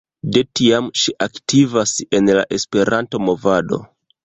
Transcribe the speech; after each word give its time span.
De 0.35 0.41
tiam 0.59 0.87
ŝi 1.01 1.13
aktivas 1.25 1.95
en 2.21 2.33
la 2.39 2.47
Esperanto-movado. 2.59 3.83